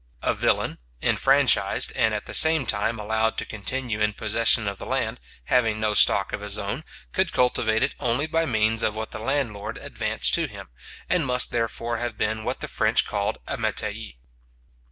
[0.23, 4.85] A villain, enfranchised, and at the same time allowed to continue in possession of the
[4.87, 9.11] land, having no stock of his own, could cultivate it only by means of what
[9.11, 10.69] the landlord advanced to him,
[11.07, 14.15] and must therefore have been what the French call a metayer.